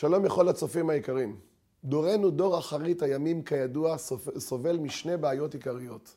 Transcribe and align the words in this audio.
שלום 0.00 0.24
לכל 0.24 0.48
הצופים 0.48 0.90
היקרים. 0.90 1.36
דורנו, 1.84 2.30
דור 2.30 2.58
אחרית 2.58 3.02
הימים, 3.02 3.42
כידוע, 3.42 3.96
סובל 4.38 4.76
משני 4.76 5.16
בעיות 5.16 5.54
עיקריות. 5.54 6.14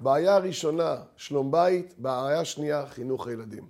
בעיה 0.00 0.38
ראשונה, 0.38 0.96
שלום 1.16 1.50
בית, 1.50 1.94
בעיה 1.98 2.44
שנייה, 2.44 2.86
חינוך 2.86 3.26
הילדים. 3.26 3.64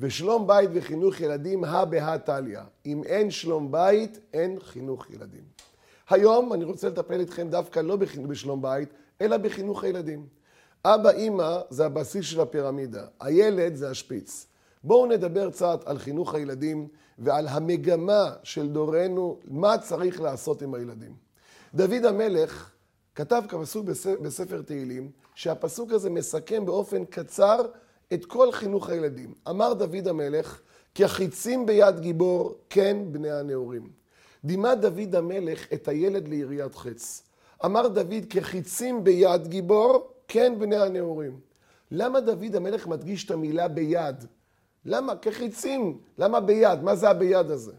ושלום 0.00 0.46
בית 0.46 0.70
וחינוך 0.72 1.20
ילדים, 1.20 1.64
הא 1.64 1.84
בהא 1.84 2.16
תליא. 2.16 2.58
אם 2.86 3.04
אין 3.04 3.30
שלום 3.30 3.72
בית, 3.72 4.18
אין 4.32 4.58
חינוך 4.60 5.10
ילדים. 5.10 5.44
היום 6.10 6.52
אני 6.52 6.64
רוצה 6.64 6.88
לטפל 6.88 7.20
איתכם 7.20 7.48
דווקא 7.48 7.80
לא 7.80 7.96
בשלום 8.28 8.62
בית, 8.62 8.88
אלא 9.20 9.36
בחינוך 9.36 9.84
הילדים. 9.84 10.26
אבא, 10.84 11.10
אימא 11.10 11.58
זה 11.70 11.86
הבסיס 11.86 12.26
של 12.26 12.40
הפירמידה, 12.40 13.06
הילד 13.20 13.74
זה 13.74 13.90
השפיץ. 13.90 14.46
בואו 14.86 15.06
נדבר 15.06 15.50
קצת 15.50 15.80
על 15.84 15.98
חינוך 15.98 16.34
הילדים 16.34 16.88
ועל 17.18 17.48
המגמה 17.48 18.32
של 18.42 18.68
דורנו, 18.68 19.38
מה 19.44 19.78
צריך 19.78 20.20
לעשות 20.20 20.62
עם 20.62 20.74
הילדים. 20.74 21.14
דוד 21.74 22.04
המלך 22.04 22.70
כתב 23.14 23.42
כפסוק 23.48 23.86
בספר 24.22 24.62
תהילים, 24.62 25.10
שהפסוק 25.34 25.92
הזה 25.92 26.10
מסכם 26.10 26.66
באופן 26.66 27.04
קצר 27.04 27.66
את 28.12 28.24
כל 28.24 28.52
חינוך 28.52 28.88
הילדים. 28.88 29.34
אמר 29.48 29.74
דוד 29.74 30.08
המלך, 30.08 30.60
כחיצים 30.94 31.66
ביד 31.66 32.00
גיבור, 32.00 32.54
כן 32.70 32.96
בני 33.12 33.30
הנעורים. 33.30 33.88
דימה 34.44 34.74
דוד 34.74 35.14
המלך 35.14 35.72
את 35.72 35.88
הילד 35.88 36.28
ליריית 36.28 36.74
חץ. 36.74 37.22
אמר 37.64 37.88
דוד, 37.88 38.24
כחיצים 38.30 39.04
ביד 39.04 39.46
גיבור, 39.46 40.10
כן 40.28 40.58
בני 40.58 40.76
הנעורים. 40.76 41.40
למה 41.90 42.20
דוד 42.20 42.56
המלך 42.56 42.86
מדגיש 42.86 43.24
את 43.24 43.30
המילה 43.30 43.68
ביד? 43.68 44.24
למה? 44.86 45.16
כחיצים. 45.16 45.98
למה 46.18 46.40
ביד? 46.40 46.82
מה 46.82 46.96
זה 46.96 47.10
הביד 47.10 47.50
הזה? 47.50 47.72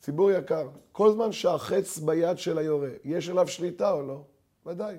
ציבור 0.00 0.30
יקר, 0.30 0.68
כל 0.92 1.12
זמן 1.12 1.32
שהחץ 1.32 1.98
ביד 1.98 2.38
של 2.38 2.58
היורה, 2.58 2.88
יש 3.04 3.28
עליו 3.28 3.48
שליטה 3.48 3.90
או 3.90 4.02
לא? 4.02 4.20
ודאי. 4.66 4.96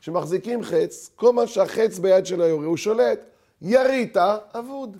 כשמחזיקים 0.00 0.62
חץ, 0.62 1.10
כל 1.16 1.30
זמן 1.32 1.46
שהחץ 1.46 1.98
ביד 1.98 2.26
של 2.26 2.42
היורה, 2.42 2.66
הוא 2.66 2.76
שולט. 2.76 3.20
ירית, 3.62 4.16
אבוד. 4.58 4.96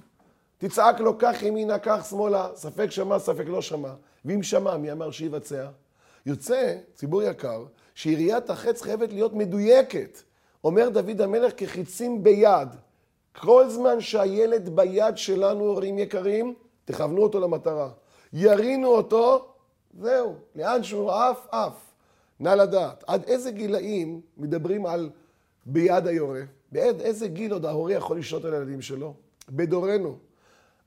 תצעק 0.59 1.01
לו 1.01 1.19
כך 1.19 1.43
ימינה, 1.43 1.79
כך 1.79 2.07
שמאלה, 2.11 2.49
ספק 2.55 2.91
שמע, 2.91 3.19
ספק 3.19 3.45
לא 3.47 3.63
שמע. 3.63 3.93
ואם 4.25 4.43
שמע, 4.43 4.77
מי 4.77 4.93
אמר 4.93 5.11
שיבצע? 5.11 5.67
יוצא, 6.27 6.77
ציבור 6.95 7.23
יקר, 7.23 7.65
שיריית 7.95 8.51
החץ 8.51 8.83
חייבת 8.83 9.13
להיות 9.13 9.33
מדויקת. 9.33 10.19
אומר 10.65 10.89
דוד 10.89 11.21
המלך 11.21 11.53
כחיצים 11.57 12.23
ביד. 12.23 12.69
כל 13.41 13.69
זמן 13.69 14.01
שהילד 14.01 14.69
ביד 14.77 15.17
שלנו, 15.17 15.65
הורים 15.65 15.99
יקרים, 15.99 16.55
תכוונו 16.85 17.23
אותו 17.23 17.41
למטרה. 17.41 17.91
ירינו 18.33 18.89
אותו, 18.89 19.49
זהו, 20.01 20.35
לאן 20.55 20.83
שהוא 20.83 21.11
עף, 21.13 21.47
עף. 21.51 21.73
נא 22.41 22.49
לדעת, 22.49 23.05
עד 23.07 23.25
איזה 23.25 23.51
גילאים 23.51 24.21
מדברים 24.37 24.87
על 24.87 25.11
ביד 25.67 26.07
היורה? 26.07 26.41
בעד 26.73 27.01
איזה 27.01 27.29
גיל 27.29 27.53
עוד 27.53 27.65
ההורה 27.65 27.93
יכול 27.93 28.19
לשלוט 28.19 28.45
על 28.45 28.55
הילדים 28.55 28.83
שלו? 28.83 29.15
בדורנו. 29.49 30.17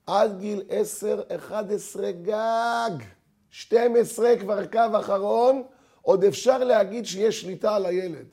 עד 0.07 0.39
גיל 0.39 0.63
10, 0.69 1.21
11 1.35 2.11
גג. 2.11 3.03
12 3.51 4.37
כבר 4.39 4.65
קו 4.65 4.99
אחרון, 4.99 5.63
עוד 6.01 6.23
אפשר 6.23 6.57
להגיד 6.57 7.05
שיש 7.05 7.41
שליטה 7.41 7.75
על 7.75 7.85
הילד. 7.85 8.25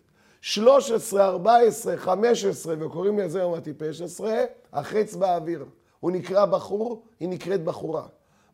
13, 0.46 1.24
14, 1.24 1.96
15, 1.96 2.74
וקוראים 2.78 3.18
לזה 3.18 3.40
יום 3.40 3.54
הטיפש 3.54 4.00
עשרה, 4.00 4.38
החץ 4.72 5.14
באוויר. 5.14 5.64
הוא 6.00 6.10
נקרא 6.10 6.46
בחור, 6.46 7.02
היא 7.20 7.28
נקראת 7.28 7.64
בחורה. 7.64 8.02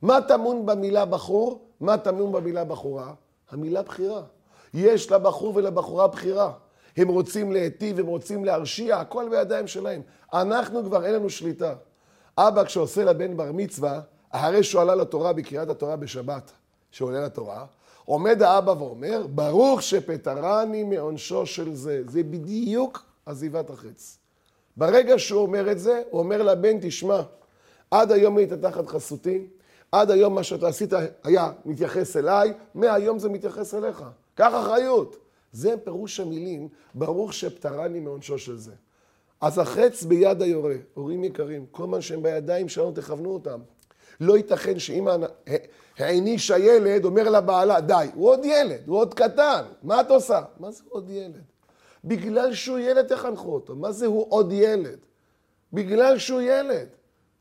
מה 0.02 0.20
טמון 0.20 0.66
במילה 0.66 1.04
בחור? 1.04 1.64
מה 1.80 1.98
טמון 1.98 2.32
במילה 2.32 2.64
בחורה? 2.64 3.12
המילה 3.50 3.82
בחירה. 3.82 4.22
יש 4.74 5.12
לבחור 5.12 5.52
ולבחורה 5.56 6.06
בחירה. 6.06 6.52
הם 6.96 7.08
רוצים 7.08 7.52
להיטיב, 7.52 7.98
הם 7.98 8.06
רוצים 8.06 8.44
להרשיע, 8.44 8.96
הכל 8.96 9.28
בידיים 9.30 9.66
שלהם. 9.66 10.02
אנחנו 10.32 10.84
כבר 10.84 11.04
אין 11.04 11.14
לנו 11.14 11.30
שליטה. 11.30 11.74
אבא 12.38 12.64
כשעושה 12.64 13.04
לבן 13.04 13.36
בר 13.36 13.52
מצווה, 13.52 14.00
אחרי 14.30 14.62
שהוא 14.62 14.82
עלה 14.82 14.94
לתורה 14.94 15.32
בקריאת 15.32 15.68
התורה 15.68 15.96
בשבת, 15.96 16.52
שעולה 16.90 17.20
לתורה, 17.20 17.64
עומד 18.10 18.42
האבא 18.42 18.70
ואומר, 18.70 19.26
ברוך 19.26 19.82
שפטרני 19.82 20.84
מעונשו 20.84 21.46
של 21.46 21.74
זה. 21.74 22.02
זה 22.06 22.22
בדיוק 22.22 23.02
עזיבת 23.26 23.70
החץ. 23.70 24.18
ברגע 24.76 25.18
שהוא 25.18 25.42
אומר 25.42 25.72
את 25.72 25.78
זה, 25.78 26.02
הוא 26.10 26.18
אומר 26.18 26.42
לבן, 26.42 26.78
תשמע, 26.80 27.22
עד 27.90 28.12
היום 28.12 28.36
היית 28.36 28.52
תחת 28.52 28.86
חסותי, 28.86 29.46
עד 29.92 30.10
היום 30.10 30.34
מה 30.34 30.42
שאתה 30.42 30.68
עשית 30.68 30.92
היה 31.24 31.52
מתייחס 31.64 32.16
אליי, 32.16 32.52
מהיום 32.74 33.18
זה 33.18 33.28
מתייחס 33.28 33.74
אליך. 33.74 34.04
קח 34.34 34.52
אחריות. 34.60 35.16
זה 35.52 35.74
פירוש 35.84 36.20
המילים, 36.20 36.68
ברוך 36.94 37.32
שפטרני 37.34 38.00
מעונשו 38.00 38.38
של 38.38 38.58
זה. 38.58 38.72
אז 39.40 39.58
החץ 39.58 40.02
ביד 40.02 40.42
היורה, 40.42 40.74
הורים 40.94 41.24
יקרים, 41.24 41.66
כל 41.70 41.86
מה 41.86 42.00
שהם 42.00 42.22
בידיים 42.22 42.68
שלנו 42.68 42.92
תכוונו 42.92 43.30
אותם. 43.30 43.60
לא 44.20 44.36
ייתכן 44.36 44.78
שאמא 44.78 45.16
העניש 45.98 46.50
הילד, 46.50 47.04
אומר 47.04 47.30
לבעלה, 47.30 47.80
די, 47.80 48.06
הוא 48.14 48.28
עוד 48.28 48.44
ילד, 48.44 48.80
הוא 48.86 48.98
עוד 48.98 49.14
קטן, 49.14 49.62
מה 49.82 50.00
את 50.00 50.10
עושה? 50.10 50.40
מה 50.60 50.70
זה 50.70 50.82
עוד 50.88 51.10
ילד? 51.10 51.42
בגלל 52.04 52.54
שהוא 52.54 52.78
ילד 52.78 53.06
תחנכו 53.06 53.54
אותו. 53.54 53.76
מה 53.76 53.92
זה 53.92 54.06
הוא 54.06 54.26
עוד 54.28 54.52
ילד? 54.52 54.98
בגלל 55.72 56.18
שהוא 56.18 56.40
ילד. 56.40 56.88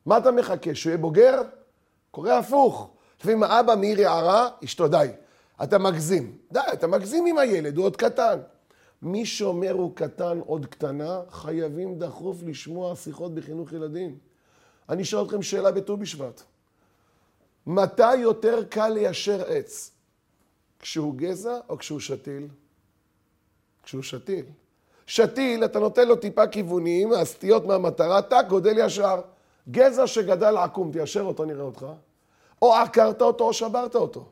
מה 0.06 0.18
אתה 0.18 0.32
מחכה, 0.32 0.76
שהוא 0.76 0.90
יהיה 0.90 0.98
בוגר? 0.98 1.42
קורה 2.12 2.38
הפוך. 2.38 2.90
לפעמים 3.20 3.44
האבא 3.44 3.76
מעיר 3.76 4.10
הערה, 4.10 4.50
אשתו 4.64 4.88
די, 4.88 5.08
אתה 5.64 5.78
מגזים. 5.78 6.38
די, 6.52 6.60
אתה 6.74 6.88
מגזים 6.88 7.26
עם 7.26 7.38
הילד, 7.38 7.78
הוא 7.78 7.86
עוד 7.86 7.96
קטן. 7.96 8.40
מי 9.02 9.26
שאומר 9.26 9.72
הוא 9.72 9.96
קטן, 9.96 10.40
עוד 10.46 10.66
קטנה, 10.66 11.22
חייבים 11.30 12.00
דחוף 12.00 12.38
לשמוע 12.46 12.96
שיחות 12.96 13.36
בחינוך 13.36 13.74
ילדים. 13.74 14.18
אני 14.90 15.02
אשאל 15.02 15.24
אתכם 15.24 15.42
שאלה 15.42 15.72
בט"ו 15.72 15.98
בשבט. 15.98 16.42
מתי 17.70 18.16
יותר 18.16 18.64
קל 18.64 18.90
ליישר 18.90 19.44
עץ? 19.48 19.92
כשהוא 20.80 21.16
גזע 21.16 21.60
או 21.70 21.78
כשהוא 21.78 22.00
שתיל? 22.00 22.48
כשהוא 23.84 24.04
שתיל. 24.04 24.46
שתיל, 25.08 25.66
אתה 25.66 25.80
נותן 25.80 26.08
לו 26.08 26.16
טיפה 26.16 26.48
כיוונים, 26.48 27.14
הסטיות 27.14 27.66
מהמטרה, 27.66 28.22
טאק, 28.22 28.48
גודל 28.48 28.86
ישר. 28.86 29.22
גזע 29.72 30.08
שגדל 30.08 30.58
עקום, 30.58 30.92
תיישר 30.92 31.22
אותו, 31.22 31.46
נראה 31.46 31.64
אותך. 31.64 31.86
או 32.62 32.76
עקרת 32.76 33.22
אותו 33.22 33.44
או 33.44 33.54
שברת 33.54 33.96
אותו. 33.96 34.26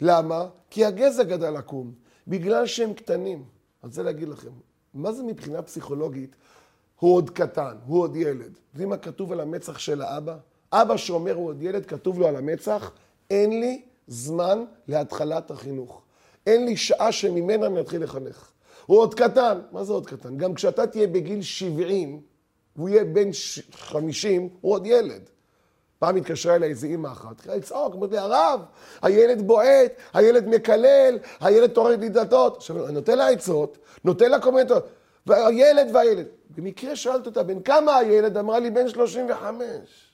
למה? 0.00 0.46
כי 0.70 0.84
הגזע 0.84 1.22
גדל 1.22 1.56
עקום. 1.56 1.92
בגלל 2.28 2.66
שהם 2.66 2.94
קטנים. 2.94 3.38
אני 3.38 3.88
רוצה 3.88 4.02
להגיד 4.02 4.28
לכם, 4.28 4.50
מה 4.94 5.12
זה 5.12 5.22
מבחינה 5.22 5.62
פסיכולוגית? 5.62 6.36
הוא 6.98 7.14
עוד 7.14 7.30
קטן, 7.30 7.76
הוא 7.86 8.00
עוד 8.00 8.16
ילד. 8.16 8.58
יודעים 8.72 8.88
מה 8.88 8.96
כתוב 8.96 9.32
על 9.32 9.40
המצח 9.40 9.78
של 9.78 10.02
האבא? 10.02 10.36
אבא 10.74 10.96
שאומר 10.96 11.34
הוא 11.34 11.48
עוד 11.48 11.62
ילד, 11.62 11.86
כתוב 11.86 12.18
לו 12.18 12.28
על 12.28 12.36
המצח, 12.36 12.90
אין 13.30 13.60
לי 13.60 13.82
זמן 14.06 14.64
להתחלת 14.88 15.50
החינוך. 15.50 16.02
אין 16.46 16.64
לי 16.64 16.76
שעה 16.76 17.12
שממנה 17.12 17.66
אני 17.66 17.80
אתחיל 17.80 18.02
לחנך. 18.02 18.50
הוא 18.86 18.98
עוד 18.98 19.14
קטן. 19.14 19.60
מה 19.72 19.84
זה 19.84 19.92
עוד 19.92 20.06
קטן? 20.06 20.36
גם 20.36 20.54
כשאתה 20.54 20.86
תהיה 20.86 21.06
בגיל 21.06 21.42
70, 21.42 22.20
והוא 22.76 22.88
יהיה 22.88 23.04
בן 23.04 23.28
50, 23.72 24.48
הוא 24.60 24.72
עוד 24.72 24.86
ילד. 24.86 25.22
פעם 25.98 26.16
התקשרה 26.16 26.54
אליי 26.54 26.70
איזה 26.70 26.86
אימא 26.86 27.08
אחת, 27.08 27.30
התחילה 27.30 27.56
לצעוק, 27.56 27.94
אמרתי 27.94 28.18
הרב, 28.18 28.60
הילד 29.02 29.42
בועט, 29.46 29.92
הילד 30.12 30.48
מקלל, 30.48 31.18
הילד 31.40 31.70
טורק 31.70 32.00
לי 32.00 32.08
דלתות. 32.08 32.56
עכשיו, 32.56 32.86
אני 32.86 32.94
נותן 32.94 33.18
לה 33.18 33.28
עצות, 33.28 33.78
נותן 34.04 34.30
לה 34.30 34.40
כל 34.40 34.52
מיני... 34.52 34.70
והילד 35.26 35.94
והילד. 35.94 36.26
במקרה 36.56 36.96
שאלתי 36.96 37.26
אותה, 37.26 37.42
בן 37.42 37.62
כמה 37.62 37.96
הילד? 37.96 38.36
אמרה 38.36 38.58
לי, 38.58 38.70
בן 38.70 38.88
35. 38.88 40.13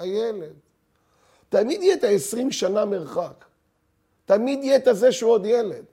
הילד. 0.00 0.54
תמיד 1.48 1.82
יהיה 1.82 1.94
את 1.94 2.04
ה-20 2.04 2.50
שנה 2.50 2.84
מרחק. 2.84 3.44
תמיד 4.24 4.64
יהיה 4.64 4.76
את 4.76 4.86
הזה 4.86 5.12
שהוא 5.12 5.30
עוד 5.30 5.46
ילד. 5.46 5.84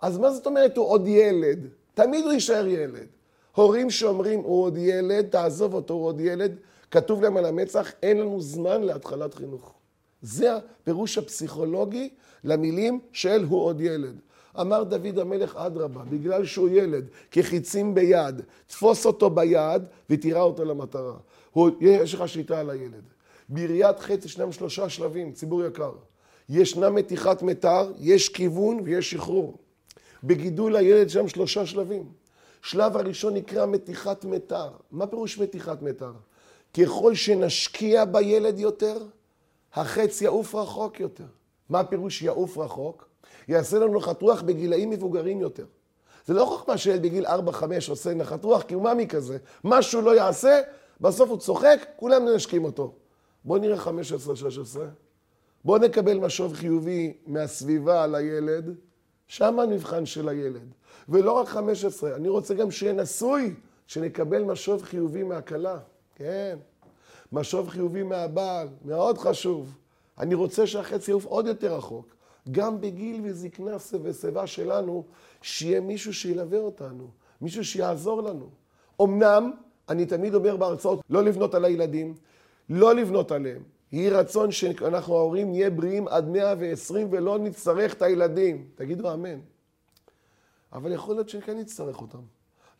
אז 0.00 0.18
מה 0.18 0.30
זאת 0.30 0.46
אומרת 0.46 0.76
הוא 0.76 0.86
עוד 0.86 1.06
ילד? 1.06 1.66
תמיד 1.94 2.24
הוא 2.24 2.32
יישאר 2.32 2.66
ילד. 2.66 3.06
הורים 3.54 3.90
שאומרים 3.90 4.40
הוא 4.40 4.62
עוד 4.62 4.76
ילד, 4.76 5.28
תעזוב 5.28 5.74
אותו, 5.74 5.94
הוא 5.94 6.06
עוד 6.06 6.20
ילד, 6.20 6.56
כתוב 6.90 7.22
להם 7.22 7.36
על 7.36 7.44
המצח, 7.44 7.92
אין 8.02 8.18
לנו 8.18 8.40
זמן 8.40 8.82
להתחלת 8.82 9.34
חינוך. 9.34 9.74
זה 10.22 10.56
הפירוש 10.56 11.18
הפסיכולוגי 11.18 12.10
למילים 12.44 13.00
של 13.12 13.44
הוא 13.48 13.64
עוד 13.64 13.80
ילד. 13.80 14.20
אמר 14.60 14.84
דוד 14.84 15.18
המלך, 15.18 15.56
אדרבה, 15.56 16.02
בגלל 16.04 16.44
שהוא 16.44 16.68
ילד, 16.68 17.08
כחיצים 17.30 17.94
ביד, 17.94 18.42
תפוס 18.66 19.06
אותו 19.06 19.30
ביד 19.30 19.82
ותירה 20.10 20.42
אותו 20.42 20.64
למטרה. 20.64 21.16
הוא, 21.50 21.70
יש 21.80 22.14
לך 22.14 22.28
שליטה 22.28 22.60
על 22.60 22.70
הילד. 22.70 23.02
ביריית 23.48 23.98
חץ 24.00 24.24
ישנם 24.24 24.52
שלושה 24.52 24.88
שלבים, 24.88 25.32
ציבור 25.32 25.64
יקר. 25.64 25.92
ישנה 26.48 26.90
מתיחת 26.90 27.42
מיתר, 27.42 27.92
יש 27.98 28.28
כיוון 28.28 28.80
ויש 28.84 29.10
שחרור. 29.10 29.58
בגידול 30.24 30.76
הילד 30.76 31.06
ישנם 31.06 31.28
שלושה 31.28 31.66
שלבים. 31.66 32.04
שלב 32.62 32.96
הראשון 32.96 33.34
נקרא 33.34 33.66
מתיחת 33.66 34.24
מיתר. 34.24 34.70
מה 34.90 35.06
פירוש 35.06 35.38
מתיחת 35.38 35.82
מיתר? 35.82 36.12
ככל 36.80 37.14
שנשקיע 37.14 38.04
בילד 38.04 38.58
יותר, 38.58 38.98
החץ 39.74 40.22
יעוף 40.22 40.54
רחוק 40.54 41.00
יותר. 41.00 41.24
מה 41.68 41.80
הפירוש 41.80 42.22
יעוף 42.22 42.58
רחוק? 42.58 43.08
יעשה 43.48 43.78
לנו 43.78 43.98
נחת 43.98 44.22
רוח 44.22 44.42
בגילאים 44.42 44.90
מבוגרים 44.90 45.40
יותר. 45.40 45.64
זה 46.26 46.34
לא 46.34 46.44
חוכמה 46.44 46.78
שילד 46.78 47.02
בגיל 47.02 47.26
4-5 47.26 47.30
עושה 47.88 48.14
נחת 48.14 48.44
רוח, 48.44 48.62
כי 48.62 48.74
הוא 48.74 48.82
מאמי 48.82 49.08
כזה. 49.08 49.38
מה 49.64 49.82
שהוא 49.82 50.02
לא 50.02 50.16
יעשה, 50.16 50.60
בסוף 51.00 51.30
הוא 51.30 51.38
צוחק, 51.38 51.86
כולם 51.96 52.24
מנשקים 52.24 52.64
אותו. 52.64 52.92
בואו 53.48 53.60
נראה 53.60 53.84
15-16. 53.84 53.88
בואו 55.64 55.78
נקבל 55.78 56.18
משוב 56.18 56.54
חיובי 56.54 57.16
מהסביבה 57.26 58.04
על 58.04 58.14
הילד, 58.14 58.74
שם 59.26 59.60
המבחן 59.60 60.06
של 60.06 60.28
הילד. 60.28 60.74
ולא 61.08 61.32
רק 61.32 61.48
15, 61.48 62.16
אני 62.16 62.28
רוצה 62.28 62.54
גם 62.54 62.70
שיהיה 62.70 62.92
נשוי, 62.92 63.54
שנקבל 63.86 64.42
משוב 64.42 64.82
חיובי 64.82 65.22
מהכלה. 65.22 65.78
כן. 66.14 66.58
משוב 67.32 67.68
חיובי 67.68 68.02
מהבעל, 68.02 68.68
מאוד 68.84 69.18
חשוב. 69.18 69.74
אני 70.18 70.34
רוצה 70.34 70.66
שהחץ 70.66 71.08
יעוף 71.08 71.24
עוד 71.24 71.46
יותר 71.46 71.76
רחוק. 71.76 72.14
גם 72.50 72.80
בגיל 72.80 73.20
וזקנה 73.24 73.76
ושיבה 74.02 74.46
שלנו, 74.46 75.04
שיהיה 75.42 75.80
מישהו 75.80 76.14
שילווה 76.14 76.58
אותנו, 76.58 77.08
מישהו 77.40 77.64
שיעזור 77.64 78.22
לנו. 78.22 78.50
אמנם, 79.02 79.50
אני 79.88 80.06
תמיד 80.06 80.34
אומר 80.34 80.56
בהרצאות, 80.56 81.00
לא 81.10 81.24
לבנות 81.24 81.54
על 81.54 81.64
הילדים, 81.64 82.14
לא 82.70 82.94
לבנות 82.94 83.32
עליהם. 83.32 83.62
יהי 83.92 84.10
רצון 84.10 84.52
שאנחנו 84.52 85.16
ההורים 85.16 85.50
נהיה 85.50 85.70
בריאים 85.70 86.08
עד 86.08 86.28
120 86.28 87.08
ולא 87.10 87.38
נצטרך 87.38 87.94
את 87.94 88.02
הילדים. 88.02 88.68
תגידו 88.74 89.12
אמן. 89.12 89.38
אבל 90.72 90.92
יכול 90.92 91.14
להיות 91.14 91.28
שכן 91.28 91.58
נצטרך 91.58 92.00
אותם. 92.00 92.18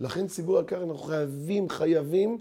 לכן 0.00 0.26
ציבור 0.26 0.60
יקר, 0.60 0.82
אנחנו 0.82 0.98
חייבים, 0.98 1.68
חייבים 1.68 2.38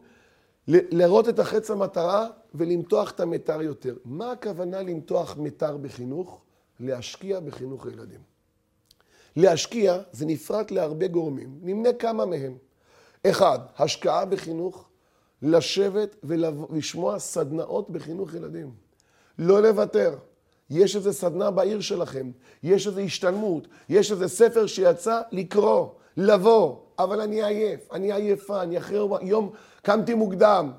לראות 0.68 1.30
את 1.30 1.40
החץ 1.40 1.72
המטרה 1.72 2.28
ולמתוח 2.56 3.12
את 3.12 3.20
המתר 3.20 3.62
יותר. 3.62 3.96
מה 4.06 4.32
הכוונה 4.32 4.82
למתוח 4.82 5.38
מתר 5.38 5.78
בחינוך? 5.78 6.42
להשקיע 6.80 7.40
בחינוך 7.40 7.86
הילדים. 7.86 8.20
להשקיע 9.36 10.02
זה 10.12 10.26
נפרט 10.26 10.72
להרבה 10.72 11.08
גורמים, 11.08 11.60
נמנה 11.62 11.94
כמה 11.94 12.26
מהם. 12.26 12.58
אחד, 13.28 13.60
השקעה 13.78 14.26
בחינוך, 14.26 14.90
לשבת 15.42 16.16
ולשמוע 16.24 17.20
סדנאות 17.20 17.90
בחינוך 17.90 18.34
ילדים. 18.34 18.72
לא 19.40 19.62
לוותר. 19.62 20.16
יש 20.70 20.96
איזה 20.96 21.14
סדנה 21.14 21.52
בעיר 21.52 21.82
שלכם, 21.82 22.32
יש 22.64 22.88
איזו 22.88 23.00
השתלמות, 23.00 23.68
יש 23.90 24.12
איזה 24.12 24.28
ספר 24.28 24.68
שיצא 24.68 25.22
לקרוא, 25.32 25.88
לבוא, 26.18 26.76
אבל 27.00 27.22
אני 27.22 27.44
עייף, 27.44 27.92
אני 27.92 28.14
עייפה, 28.14 28.64
אני 28.64 28.78
אחרי 28.78 29.00
יום 29.22 29.52
קמתי 29.82 30.14
מוקדם, 30.14 30.72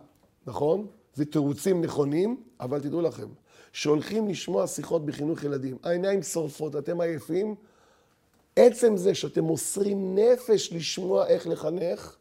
נכון? 0.46 0.86
זה 1.14 1.24
תירוצים 1.24 1.80
נכונים, 1.84 2.42
אבל 2.60 2.80
תדעו 2.80 3.02
לכם, 3.02 3.26
שהולכים 3.72 4.28
לשמוע 4.28 4.66
שיחות 4.66 5.06
בחינוך 5.06 5.44
ילדים, 5.44 5.76
העיניים 5.82 6.22
שורפות, 6.22 6.76
אתם 6.76 7.00
עייפים, 7.00 7.54
עצם 8.56 8.96
זה 8.96 9.14
שאתם 9.14 9.44
מוסרים 9.44 10.18
נפש 10.18 10.72
לשמוע 10.72 11.26
איך 11.26 11.46
לחנך, 11.46 12.16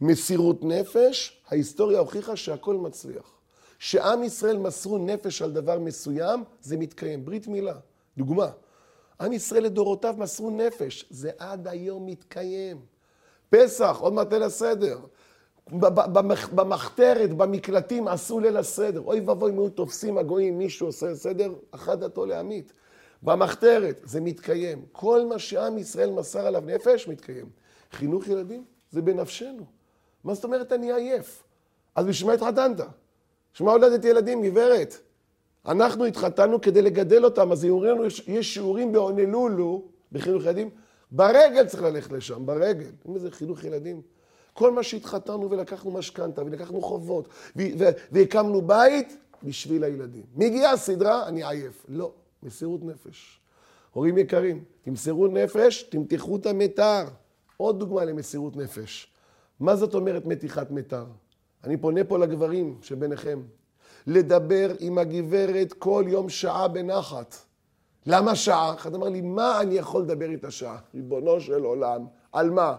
מסירות 0.00 0.64
נפש, 0.64 1.42
ההיסטוריה 1.48 1.98
הוכיחה 1.98 2.36
שהכל 2.36 2.76
מצליח. 2.76 3.38
שעם 3.78 4.22
ישראל 4.22 4.58
מסרו 4.58 4.98
נפש 4.98 5.42
על 5.42 5.52
דבר 5.52 5.78
מסוים, 5.78 6.44
זה 6.60 6.76
מתקיים. 6.76 7.24
ברית 7.24 7.46
מילה, 7.46 7.74
דוגמה. 8.16 8.50
עם 9.20 9.32
ישראל 9.32 9.64
לדורותיו 9.64 10.14
מסרו 10.18 10.50
נפש, 10.50 11.06
זה 11.10 11.30
עד 11.38 11.68
היום 11.68 12.06
מתקיים. 12.06 12.80
פסח, 13.50 13.96
עוד 14.00 14.12
מעט 14.12 14.32
ליל 14.32 14.42
הסדר. 14.42 14.98
במחתרת, 16.54 17.32
במקלטים, 17.32 18.08
עשו 18.08 18.40
ליל 18.40 18.56
הסדר. 18.56 19.00
אוי 19.00 19.20
ואבוי, 19.20 19.52
נו, 19.52 19.68
תופסים 19.68 20.18
הגויים, 20.18 20.58
מישהו 20.58 20.86
עושה 20.86 21.14
סדר, 21.14 21.54
אחת 21.70 21.98
דתו 21.98 22.26
להמית. 22.26 22.72
במחתרת, 23.22 24.00
זה 24.04 24.20
מתקיים. 24.20 24.84
כל 24.92 25.26
מה 25.26 25.38
שעם 25.38 25.78
ישראל 25.78 26.10
מסר 26.10 26.46
עליו 26.46 26.62
נפש, 26.66 27.08
מתקיים. 27.08 27.48
חינוך 27.92 28.28
ילדים, 28.28 28.64
זה 28.90 29.02
בנפשנו. 29.02 29.77
מה 30.28 30.34
זאת 30.34 30.44
אומרת 30.44 30.72
אני 30.72 30.92
עייף? 30.92 31.42
אז 31.94 32.06
בשביל 32.06 32.28
מה 32.28 32.34
התחתנת? 32.34 32.80
בשביל 33.54 33.66
מה 33.66 33.72
הולדת 33.72 34.04
ילדים, 34.04 34.42
גברת? 34.42 34.96
אנחנו 35.66 36.04
התחתנו 36.04 36.60
כדי 36.60 36.82
לגדל 36.82 37.24
אותם, 37.24 37.52
אז 37.52 37.64
יאמרו 37.64 37.84
לנו, 37.84 38.04
יש 38.26 38.54
שיעורים 38.54 38.92
בהונלולו, 38.92 39.82
בחינוך 40.12 40.42
ילדים, 40.42 40.70
ברגל 41.10 41.66
צריך 41.66 41.82
ללכת 41.82 42.12
לשם, 42.12 42.46
ברגל. 42.46 42.90
אם 43.08 43.18
זה 43.18 43.30
חינוך 43.30 43.64
ילדים. 43.64 44.02
כל 44.52 44.72
מה 44.72 44.82
שהתחתנו 44.82 45.50
ולקחנו 45.50 45.90
משכנתה 45.90 46.42
ולקחנו 46.42 46.82
חובות 46.82 47.28
והקמנו 48.12 48.62
בית 48.62 49.16
בשביל 49.42 49.84
הילדים. 49.84 50.24
מגיעה 50.34 50.72
הסדרה, 50.72 51.28
אני 51.28 51.44
עייף. 51.44 51.86
לא, 51.88 52.12
מסירות 52.42 52.84
נפש. 52.84 53.40
הורים 53.92 54.18
יקרים, 54.18 54.64
תמסרו 54.82 55.26
נפש, 55.26 55.82
תמתחו 55.82 56.36
את 56.36 56.46
המתר. 56.46 57.04
עוד 57.56 57.78
דוגמה 57.78 58.04
למסירות 58.04 58.56
נפש. 58.56 59.12
מה 59.60 59.76
זאת 59.76 59.94
אומרת 59.94 60.26
מתיחת 60.26 60.70
מתר? 60.70 61.04
אני 61.64 61.76
פונה 61.76 62.04
פה 62.04 62.18
לגברים 62.18 62.78
שביניכם. 62.82 63.42
לדבר 64.06 64.70
עם 64.78 64.98
הגברת 64.98 65.72
כל 65.72 66.04
יום 66.08 66.28
שעה 66.28 66.68
בנחת. 66.68 67.36
למה 68.06 68.36
שעה? 68.36 68.74
אחד 68.74 68.94
אמר 68.94 69.08
לי, 69.08 69.20
מה 69.20 69.60
אני 69.60 69.74
יכול 69.74 70.02
לדבר 70.02 70.30
איתה 70.30 70.50
שעה? 70.50 70.78
ריבונו 70.94 71.40
של 71.40 71.64
עולם. 71.64 72.06
על 72.32 72.50
מה? 72.50 72.76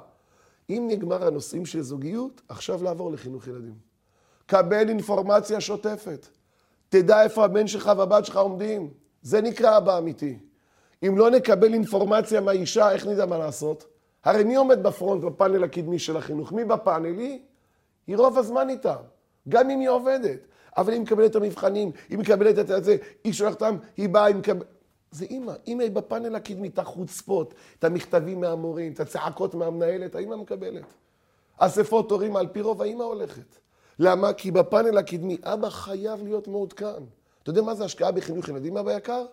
אם 0.69 0.85
נגמר 0.89 1.27
הנושאים 1.27 1.65
של 1.65 1.81
זוגיות, 1.81 2.41
עכשיו 2.49 2.83
לעבור 2.83 3.11
לחינוך 3.11 3.47
ילדים. 3.47 3.75
קבל 4.45 4.89
אינפורמציה 4.89 5.61
שוטפת. 5.61 6.27
תדע 6.89 7.23
איפה 7.23 7.45
הבן 7.45 7.67
שלך 7.67 7.91
והבת 7.97 8.25
שלך 8.25 8.37
עומדים. 8.37 8.89
זה 9.21 9.41
נקרא 9.41 9.77
אבא 9.77 9.97
אמיתי. 9.97 10.39
אם 11.07 11.17
לא 11.17 11.31
נקבל 11.31 11.73
אינפורמציה 11.73 12.41
מהאישה, 12.41 12.91
איך 12.91 13.07
נדע 13.07 13.25
מה 13.25 13.37
לעשות? 13.37 13.85
הרי 14.23 14.43
מי 14.43 14.55
עומד 14.55 14.83
בפרונט 14.83 15.23
בפאנל 15.23 15.63
הקדמי 15.63 15.99
של 15.99 16.17
החינוך? 16.17 16.51
מי 16.51 16.65
בפאנל? 16.65 17.19
היא? 17.19 17.39
רוב 18.15 18.37
הזמן 18.37 18.69
איתה, 18.69 18.95
גם 19.49 19.69
אם 19.69 19.79
היא 19.79 19.89
עובדת. 19.89 20.39
אבל 20.77 20.93
היא 20.93 21.01
מקבלת 21.01 21.31
את 21.31 21.35
המבחנים, 21.35 21.91
היא 22.09 22.17
מקבלת 22.17 22.59
את 22.59 22.83
זה, 22.83 22.97
היא 23.23 23.33
שולחת 23.33 23.61
אותם, 23.61 23.77
היא 23.97 24.09
באה, 24.09 24.25
היא 24.25 24.35
מקבלת... 24.35 24.67
זה 25.11 25.25
אימא. 25.25 25.53
אימא 25.67 25.83
היא 25.83 25.91
בפאנל 25.91 26.35
הקדמי, 26.35 26.67
את 26.67 26.79
החוצפות, 26.79 27.53
את 27.79 27.83
המכתבים 27.83 28.41
מהמורים, 28.41 28.91
את 28.91 28.99
הצעקות 28.99 29.55
מהמנהלת, 29.55 30.15
האימא 30.15 30.35
מקבלת. 30.35 30.83
אספות 31.57 32.11
הורים 32.11 32.35
על 32.35 32.47
פי 32.47 32.61
רוב 32.61 32.81
האימא 32.81 33.03
הולכת. 33.03 33.55
למה? 33.99 34.33
כי 34.33 34.51
בפאנל 34.51 34.97
הקדמי, 34.97 35.37
אבא 35.43 35.69
חייב 35.69 36.23
להיות 36.23 36.47
מעודכן. 36.47 37.03
אתה 37.43 37.49
יודע 37.49 37.61
מה 37.61 37.75
זה 37.75 37.85
השקעה 37.85 38.11
בחינוך 38.11 38.49
ילדים, 38.49 38.77
אבא 38.77 38.91
יקר? 38.91 39.25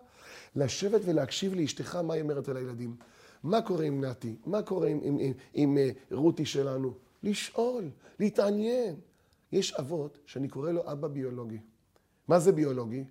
לשבת 0.57 1.01
ולהקשיב 1.05 1.55
לאשתך 1.55 1.97
מה 1.97 2.15
היא 2.15 2.23
אומרת 2.23 2.49
על 2.49 2.57
הילדים. 2.57 2.97
מה 3.47 3.63
קורה 3.63 3.85
עם 3.85 4.05
נתי? 4.05 4.35
מה 4.47 4.63
קורה 4.63 4.89
עם, 4.89 5.01
עם, 5.03 5.19
עם, 5.19 5.33
עם 5.55 5.77
uh, 5.77 6.15
רותי 6.15 6.47
שלנו? 6.47 6.93
לשאול, 7.23 7.85
להתעניין. 8.21 8.95
יש 9.53 9.75
אבות 9.75 10.19
שאני 10.27 10.49
קורא 10.49 10.71
לו 10.71 10.93
אבא 10.93 11.09
ביולוגי. 11.09 11.59
מה 12.29 12.39
זה 12.39 12.53
ביולוגי? 12.53 13.05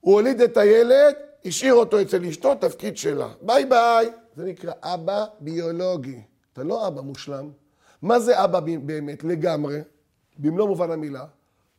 הוא 0.00 0.14
הוליד 0.14 0.40
את 0.40 0.56
הילד, 0.56 1.14
השאיר 1.44 1.74
אותו 1.74 2.02
אצל 2.02 2.24
אשתו, 2.24 2.54
תפקיד 2.54 2.96
שלה. 2.96 3.32
ביי 3.42 3.66
ביי. 3.66 4.10
זה 4.36 4.44
נקרא 4.44 4.72
אבא 4.82 5.24
ביולוגי. 5.40 6.22
אתה 6.52 6.62
לא 6.62 6.88
אבא 6.88 7.00
מושלם. 7.00 7.50
מה 8.02 8.20
זה 8.20 8.44
אבא 8.44 8.60
באמת? 8.60 9.24
לגמרי, 9.24 9.80
במלוא 10.38 10.68
מובן 10.68 10.90
המילה, 10.90 11.24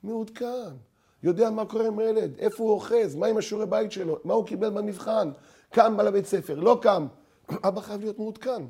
מעודכן. 0.03 0.71
יודע 1.23 1.49
מה 1.49 1.65
קורה 1.65 1.87
עם 1.87 1.99
הילד, 1.99 2.31
איפה 2.37 2.63
הוא 2.63 2.71
אוחז, 2.71 3.15
מה 3.15 3.27
עם 3.27 3.37
השיעורי 3.37 3.65
בית 3.65 3.91
שלו, 3.91 4.19
מה 4.23 4.33
הוא 4.33 4.45
קיבל 4.45 4.69
במבחן, 4.69 5.31
קם 5.71 5.99
לבית 5.99 6.25
ספר, 6.25 6.59
לא 6.59 6.79
קם. 6.81 7.07
אבא 7.49 7.81
חייב 7.81 8.01
להיות 8.01 8.19
מעודכן. 8.19 8.63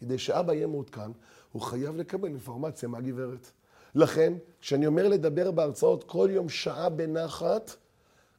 כדי 0.00 0.18
שאבא 0.18 0.52
יהיה 0.52 0.66
מעודכן, 0.66 1.10
הוא 1.52 1.62
חייב 1.62 1.96
לקבל 1.96 2.28
אינפורמציה 2.28 2.88
מהגברת. 2.88 3.50
לכן, 3.94 4.32
כשאני 4.60 4.86
אומר 4.86 5.08
לדבר 5.08 5.50
בהרצאות 5.50 6.04
כל 6.04 6.28
יום 6.32 6.48
שעה 6.48 6.88
בנחת, 6.88 7.70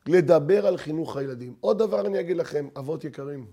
לדבר 0.07 0.67
על 0.67 0.77
חינוך 0.77 1.17
הילדים. 1.17 1.55
עוד 1.61 1.79
דבר 1.79 2.07
אני 2.07 2.19
אגיד 2.19 2.37
לכם, 2.37 2.67
אבות 2.77 3.03
יקרים, 3.03 3.45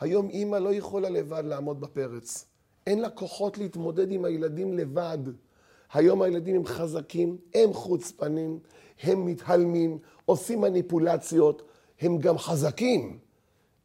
היום 0.00 0.28
אימא 0.28 0.56
לא 0.56 0.74
יכולה 0.74 1.08
לבד 1.08 1.42
לעמוד 1.46 1.80
בפרץ. 1.80 2.46
אין 2.86 3.00
לה 3.00 3.10
כוחות 3.10 3.58
להתמודד 3.58 4.12
עם 4.12 4.24
הילדים 4.24 4.78
לבד. 4.78 5.18
היום 5.92 6.22
הילדים 6.22 6.56
הם 6.56 6.66
חזקים, 6.66 7.36
הם 7.54 7.72
חוצפנים, 7.72 8.58
הם 9.02 9.26
מתהלמים, 9.26 9.98
עושים 10.24 10.60
מניפולציות, 10.60 11.62
הם 12.00 12.18
גם 12.18 12.38
חזקים. 12.38 13.18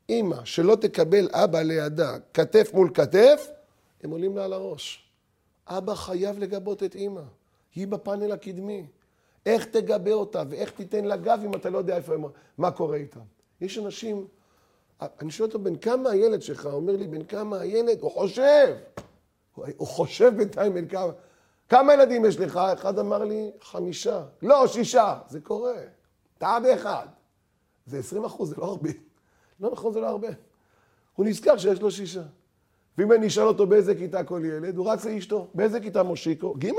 אימא 0.10 0.46
שלא 0.46 0.76
תקבל 0.76 1.30
אבא 1.32 1.62
לידה, 1.62 2.18
כתף 2.34 2.72
מול 2.74 2.90
כתף, 2.94 3.50
הם 4.04 4.12
עולים 4.12 4.38
לה 4.38 4.46
על 4.46 4.54
הראש. 4.54 5.10
אבא 5.68 5.96
חייב 5.96 6.40
לגבות 6.40 6.84
את 6.84 6.96
אימא. 6.96 7.22
היא 7.76 7.88
בפאנל 7.88 8.32
הקדמי. 8.32 8.86
איך 9.46 9.66
תגבה 9.66 10.12
אותה 10.14 10.44
ואיך 10.50 10.72
תיתן 10.72 11.06
לה 11.06 11.18
גב 11.18 11.42
אם 11.46 11.56
אתה 11.56 11.70
לא 11.70 11.78
יודע 11.78 11.98
איפה 11.98 12.14
מה 12.58 12.72
קורה 12.72 12.98
איתם. 12.98 13.20
יש 13.62 13.78
אנשים, 13.78 14.28
אני 15.02 15.32
שואל 15.32 15.48
אותו, 15.48 15.60
בן 15.60 15.76
כמה 15.76 16.10
הילד 16.10 16.42
שלך? 16.42 16.66
הוא 16.66 16.74
אומר 16.74 16.96
לי, 16.96 17.08
בן 17.08 17.24
כמה 17.24 17.60
הילד? 17.60 18.02
הוא 18.02 18.12
חושב. 18.12 18.76
הוא 19.56 19.88
חושב 19.88 20.34
בינתיים 20.38 20.74
בן 20.74 20.88
כמה. 20.88 21.12
כמה 21.70 21.94
ילדים 21.94 22.26
יש 22.26 22.38
לך? 22.38 22.58
אחד 22.58 23.00
אמר 23.00 23.24
לי, 23.24 23.52
חמישה. 23.62 24.24
לא, 24.42 24.68
שישה. 24.68 25.20
זה 25.30 25.42
קורה. 25.42 25.76
טעה 26.38 26.60
באחד. 26.60 27.08
זה 27.86 28.00
20 28.00 28.26
אחוז, 28.26 28.50
זה 28.50 28.56
לא 28.58 28.66
הרבה. 28.66 28.90
לא 29.60 29.72
נכון, 29.72 29.94
זה 29.94 30.00
לא 30.00 30.08
הרבה. 30.08 30.28
הוא 31.16 31.26
נזכר 31.26 31.58
שיש 31.58 31.82
לו 31.82 31.92
שישה. 31.92 32.24
ואם 32.98 33.12
אני 33.12 33.28
אשאל 33.28 33.44
אותו 33.44 33.68
באיזה 33.68 33.96
כיתה 33.96 34.24
כל 34.24 34.42
ילד, 34.46 34.78
הוא 34.78 34.92
רץ 34.92 35.06
לאשתו. 35.06 35.48
באיזה 35.54 35.80
כיתה 35.80 36.04
מושיקו? 36.04 36.54
ג'? 36.60 36.72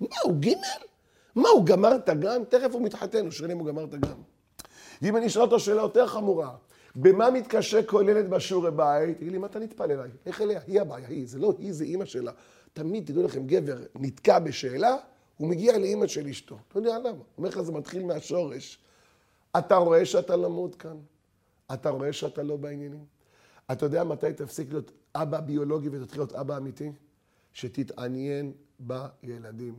מה, 0.00 0.16
הוא 0.22 0.34
ג'? 0.40 0.48
מה, 1.34 1.48
הוא 1.48 1.66
גמר 1.66 1.96
את 1.96 2.08
הגן? 2.08 2.44
תכף 2.48 2.70
הוא 2.72 2.82
מתחתן, 2.82 3.20
הוא 3.20 3.30
שואל 3.30 3.50
אם 3.50 3.58
הוא 3.58 3.66
גמר 3.66 3.84
את 3.84 3.94
הגן. 3.94 4.14
ואם 5.02 5.16
אני 5.16 5.26
אשאל 5.26 5.42
אותו 5.42 5.60
שאלה 5.60 5.82
יותר 5.82 6.06
חמורה, 6.06 6.50
במה 6.96 7.30
מתקשה 7.30 7.82
כל 7.82 8.04
ילד 8.08 8.30
בשיעורי 8.30 8.70
בית? 8.70 9.18
תגיד 9.18 9.32
לי, 9.32 9.38
מה 9.38 9.46
אתה 9.46 9.58
נטפל 9.58 9.90
אליי? 9.90 10.10
איך 10.26 10.40
אליה? 10.42 10.60
היא 10.66 10.80
הבעיה, 10.80 11.08
היא. 11.08 11.28
זה 11.28 11.38
לא 11.38 11.54
היא, 11.58 11.72
זה 11.72 11.84
אימא 11.84 12.04
שלה. 12.04 12.32
תמיד, 12.72 13.06
תדעו 13.06 13.22
לכם, 13.22 13.46
גבר 13.46 13.76
נתקע 13.94 14.38
בשאלה, 14.38 14.96
הוא 15.36 15.48
מגיע 15.48 15.78
לאימא 15.78 16.06
של 16.06 16.26
אשתו. 16.26 16.58
לא 16.74 16.80
יודע 16.80 16.98
למה. 16.98 17.22
אומר 17.38 17.48
לך, 17.48 17.60
זה 17.60 17.72
מתחיל 17.72 18.04
מהשורש. 18.04 18.78
אתה 19.58 19.76
רואה 19.76 20.04
שאתה 20.04 20.36
למוד 20.36 20.74
כאן? 20.74 20.96
אתה 21.74 21.90
רואה 21.90 22.12
שאתה 22.12 22.42
לא 22.42 22.56
בעניינים? 22.56 23.04
אתה 23.72 23.86
יודע 23.86 24.04
מתי 24.04 24.32
תפסיק 24.32 24.72
להיות 24.72 24.90
אבא 25.14 25.40
ביולוגי 25.40 25.88
ותתחיל 25.88 26.20
להיות 26.20 26.32
אבא 26.32 26.56
אמיתי? 26.56 26.92
שתתעניין 27.52 28.52
בילדים. 28.78 29.74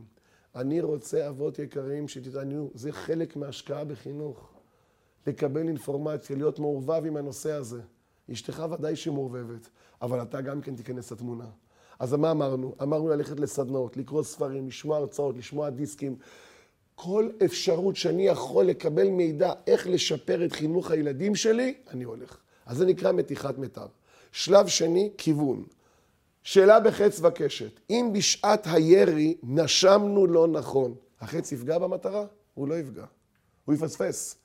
אני 0.54 0.80
רוצה 0.80 1.28
אבות 1.28 1.58
יקרים 1.58 2.08
שתתעניינו, 2.08 2.70
זה 2.74 2.92
חלק 2.92 3.36
מהשקעה 3.36 3.84
בחינוך. 3.84 4.50
לקבל 5.26 5.68
אינפורמציה, 5.68 6.36
להיות 6.36 6.58
מעורבב 6.58 7.02
עם 7.06 7.16
הנושא 7.16 7.52
הזה. 7.52 7.80
אשתך 8.32 8.64
ודאי 8.72 8.96
שהיא 8.96 9.14
מעורבבת, 9.14 9.68
אבל 10.02 10.22
אתה 10.22 10.40
גם 10.40 10.60
כן 10.60 10.76
תיכנס 10.76 11.12
לתמונה. 11.12 11.46
אז 11.98 12.14
מה 12.14 12.30
אמרנו? 12.30 12.74
אמרנו 12.82 13.08
ללכת 13.08 13.40
לסדנאות, 13.40 13.96
לקרוא 13.96 14.22
ספרים, 14.22 14.66
לשמוע 14.66 14.96
הרצאות, 14.96 15.36
לשמוע 15.36 15.70
דיסקים. 15.70 16.16
כל 17.02 17.30
אפשרות 17.44 17.96
שאני 17.96 18.26
יכול 18.26 18.64
לקבל 18.64 19.08
מידע 19.08 19.52
איך 19.66 19.86
לשפר 19.86 20.44
את 20.44 20.52
חינוך 20.52 20.90
הילדים 20.90 21.34
שלי, 21.34 21.74
אני 21.90 22.04
הולך. 22.04 22.36
אז 22.66 22.76
זה 22.76 22.86
נקרא 22.86 23.12
מתיחת 23.12 23.58
מיתר. 23.58 23.86
שלב 24.32 24.66
שני, 24.66 25.10
כיוון. 25.18 25.64
שאלה 26.42 26.80
בחץ 26.80 27.20
וקשת. 27.22 27.80
אם 27.90 28.10
בשעת 28.12 28.66
הירי 28.66 29.36
נשמנו 29.42 30.26
לא 30.26 30.48
נכון, 30.48 30.94
החץ 31.20 31.52
יפגע 31.52 31.78
במטרה? 31.78 32.26
הוא 32.54 32.68
לא 32.68 32.78
יפגע. 32.78 33.04
הוא 33.64 33.74
יפספס. 33.74 34.36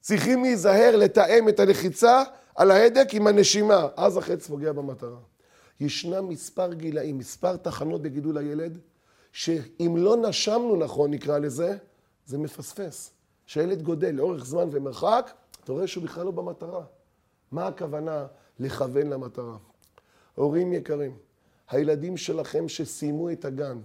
צריכים 0.00 0.42
להיזהר 0.42 0.96
לתאם 0.96 1.48
את 1.48 1.60
הלחיצה 1.60 2.22
על 2.56 2.70
ההדק 2.70 3.08
עם 3.12 3.26
הנשימה, 3.26 3.88
אז 3.96 4.16
החץ 4.16 4.46
פוגע 4.46 4.72
במטרה. 4.72 5.18
ישנם 5.80 6.28
מספר 6.28 6.72
גילאים, 6.72 7.18
מספר 7.18 7.56
תחנות 7.56 8.02
בגידול 8.02 8.38
הילד, 8.38 8.78
שאם 9.32 9.94
לא 9.96 10.16
נשמנו 10.16 10.76
נכון, 10.76 11.10
נקרא 11.10 11.38
לזה, 11.38 11.76
זה 12.26 12.38
מפספס. 12.38 13.10
כשהילד 13.46 13.82
גודל 13.82 14.10
לאורך 14.10 14.44
זמן 14.44 14.68
ומרחק, 14.70 15.30
אתה 15.64 15.72
רואה 15.72 15.86
שהוא 15.86 16.04
בכלל 16.04 16.24
לא 16.24 16.30
במטרה. 16.30 16.84
מה 17.52 17.66
הכוונה 17.66 18.26
לכוון 18.58 19.06
למטרה? 19.06 19.56
הורים 20.34 20.72
יקרים, 20.72 21.16
הילדים 21.70 22.16
שלכם 22.16 22.68
שסיימו 22.68 23.30
את 23.30 23.44
הגן 23.44 23.78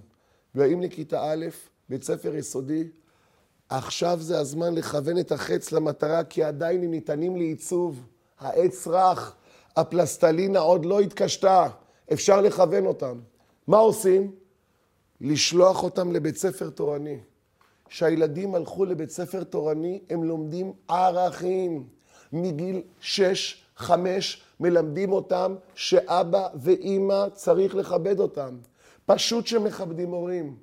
ובאים 0.56 0.82
לכיתה 0.82 1.32
א', 1.32 1.46
בית 1.90 2.04
ספר 2.04 2.36
יסודי, 2.36 2.88
עכשיו 3.70 4.18
זה 4.22 4.40
הזמן 4.40 4.76
לכוון 4.76 5.20
את 5.20 5.32
החץ 5.32 5.72
למטרה, 5.72 6.24
כי 6.24 6.44
עדיין 6.44 6.84
הם 6.84 6.92
ניתנים 6.92 7.36
לעיצוב. 7.36 8.04
העץ 8.40 8.88
רך, 8.88 9.36
הפלסטלינה 9.76 10.60
עוד 10.60 10.86
לא 10.86 11.00
התקשתה, 11.00 11.68
אפשר 12.14 12.42
לכוון 12.42 12.86
אותם. 12.86 13.20
מה 13.68 13.78
עושים? 13.78 14.32
לשלוח 15.24 15.84
אותם 15.84 16.12
לבית 16.12 16.38
ספר 16.38 16.70
תורני. 16.70 17.20
כשהילדים 17.86 18.56
הלכו 18.56 18.86
לבית 18.86 19.10
ספר 19.10 19.44
תורני, 19.44 20.02
הם 20.10 20.24
לומדים 20.24 20.74
ערכים. 20.88 21.88
מגיל 22.34 22.82
שש, 23.00 23.64
חמש, 23.78 24.44
מלמדים 24.60 25.12
אותם 25.12 25.56
שאבא 25.76 26.48
ואימא 26.56 27.26
צריך 27.34 27.76
לכבד 27.76 28.20
אותם. 28.20 28.58
פשוט 29.06 29.48
שמכבדים 29.48 30.12
הורים. 30.12 30.56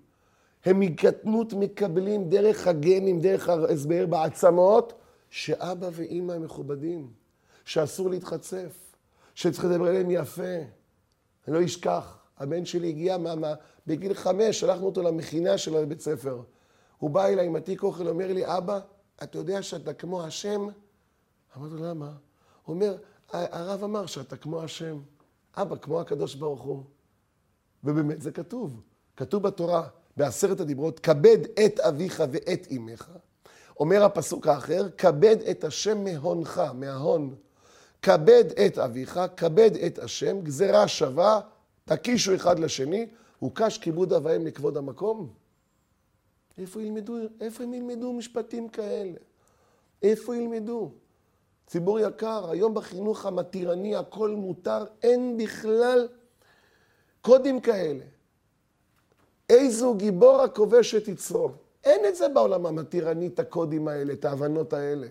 הם 0.65 0.81
מקטנות 0.81 1.53
מקבלים 1.53 2.29
דרך 2.29 2.67
הגנים, 2.67 3.21
דרך 3.21 3.49
ההסבר 3.49 4.07
בעצמות, 4.07 4.93
שאבא 5.31 5.89
ואימא 5.93 6.33
הם 6.33 6.43
מכובדים, 6.43 7.11
שאסור 7.65 8.11
להתחצף, 8.11 8.95
שצריך 9.35 9.65
לדבר 9.65 9.87
עליהם 9.87 10.11
יפה. 10.11 10.57
אני 11.49 11.55
לא 11.55 11.65
אשכח, 11.65 12.20
הבן 12.41 12.65
שלי 12.65 12.89
הגיע 12.89 13.19
מה, 13.19 13.35
מה, 13.35 13.55
בגיל 13.87 14.15
חמש, 14.15 14.61
שלחנו 14.61 14.87
אותו 14.87 15.03
למכינה 15.03 15.59
של 15.59 15.77
הבית 15.77 16.01
ספר. 16.01 16.43
הוא 16.99 17.11
בא 17.11 17.27
אליי 17.27 17.47
עם 17.47 17.57
התיק 17.57 17.83
אוכל, 17.83 18.09
אומר 18.09 18.33
לי, 18.33 18.57
אבא, 18.57 18.81
אתה 19.23 19.39
יודע 19.39 19.63
שאתה 19.63 19.93
כמו 19.93 20.23
השם? 20.23 20.67
אמרתי 21.57 21.75
לו, 21.75 21.85
למה? 21.85 22.13
הוא 22.65 22.75
אומר, 22.75 22.97
הרב 23.33 23.85
אמר 23.85 24.07
שאתה 24.07 24.37
כמו 24.37 24.63
השם. 24.63 24.99
אבא, 25.57 25.77
כמו 25.77 26.01
הקדוש 26.01 26.35
ברוך 26.35 26.63
הוא. 26.63 26.83
ובאמת 27.85 28.23
זה 28.23 28.31
כתוב. 28.33 28.81
כתוב 29.17 29.43
בתורה, 29.43 29.89
בעשרת 30.17 30.61
הדיברות, 30.61 31.01
כבד 31.01 31.39
את 31.67 31.81
אביך 31.81 32.23
ואת 32.31 32.67
אמך. 32.77 33.11
אומר 33.81 34.05
הפסוק 34.05 34.47
האחר, 34.47 34.89
כבד 34.99 35.37
את 35.51 35.65
השם 35.65 36.05
מהונך, 36.05 36.63
מההון. 36.75 37.35
כבד 38.03 38.45
את 38.67 38.79
אביך, 38.79 39.21
כבד 39.37 39.71
את 39.87 39.99
השם, 39.99 40.41
גזרה 40.41 40.89
שווה, 40.89 41.41
תקישו 41.97 42.35
אחד 42.35 42.59
לשני, 42.59 43.07
הוקש 43.39 43.79
כיבוד 43.79 44.13
אב 44.13 44.27
ואם 44.27 44.47
לכבוד 44.47 44.77
המקום. 44.77 45.29
איפה 46.59 46.83
ילמדו, 46.83 47.17
איפה 47.41 47.65
הם 47.65 47.75
ילמדו 47.75 48.13
משפטים 48.13 48.69
כאלה? 48.69 49.19
איפה 50.03 50.37
ילמדו? 50.37 50.91
ציבור 51.67 52.01
יקר, 52.01 52.51
היום 52.51 52.75
בחינוך 52.75 53.27
המתירני 53.27 53.97
הכל 53.97 54.31
מותר, 54.31 54.85
אין 55.03 55.37
בכלל 55.37 56.09
קודים 57.21 57.61
כאלה. 57.61 58.05
איזו 59.51 59.95
גיבור 59.95 60.43
הכובש 60.43 60.95
את 60.95 61.09
יצרו. 61.09 61.51
אין 61.85 62.01
את 62.09 62.17
זה 62.17 62.29
בעולם 62.29 62.67
המתירני, 62.67 63.27
את 63.27 63.39
הקודים 63.39 63.89
האלה, 63.89 64.13
את 64.13 64.25
ההבנות 64.25 64.73
האלה. 64.73 65.07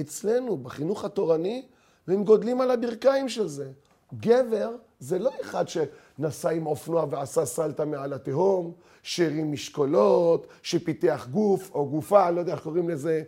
אצלנו, 0.00 0.56
בחינוך 0.56 1.04
התורני, 1.04 1.66
והם 2.08 2.24
גודלים 2.24 2.60
על 2.60 2.70
הברכיים 2.70 3.28
של 3.28 3.48
זה. 3.48 3.70
גבר 4.14 4.76
זה 5.02 5.18
לא 5.18 5.30
אחד 5.40 5.64
שנסע 5.68 6.50
עם 6.50 6.66
אופנוע 6.66 7.06
ועשה 7.10 7.44
סלטה 7.44 7.84
מעל 7.84 8.12
התהום, 8.12 8.72
שהרים 9.02 9.52
משקולות, 9.52 10.46
שפיתח 10.62 11.28
גוף 11.30 11.70
או 11.74 11.88
גופה, 11.88 12.28
אני 12.28 12.36
לא 12.36 12.40
יודע 12.40 12.52
איך 12.52 12.62
קוראים 12.62 12.88
לזה, 12.88 13.22